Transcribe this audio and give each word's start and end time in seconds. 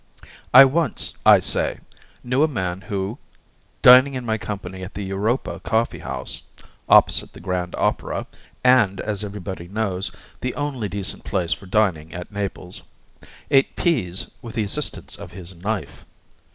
I 0.51 0.65
once, 0.65 1.13
I 1.27 1.39
say, 1.41 1.77
knew 2.23 2.41
a 2.41 2.47
man 2.47 2.81
who, 2.81 3.19
dining 3.83 4.15
in 4.15 4.25
my 4.25 4.39
company 4.39 4.81
at 4.81 4.95
the 4.95 5.03
'Europa 5.03 5.59
Coffee 5.59 5.99
house,' 5.99 6.41
(opposite 6.89 7.33
the 7.33 7.39
Grand 7.39 7.75
Opera, 7.77 8.25
and, 8.63 8.99
as 9.01 9.23
everybody 9.23 9.67
knows, 9.67 10.09
the 10.39 10.55
only 10.55 10.89
decent 10.89 11.23
place 11.23 11.53
for 11.53 11.67
dining 11.67 12.15
at 12.15 12.31
Naples,) 12.31 12.81
ate 13.51 13.75
peas 13.75 14.31
with 14.41 14.55
the 14.55 14.63
assistance 14.63 15.17
of 15.17 15.33
his 15.33 15.53
knife. 15.53 16.07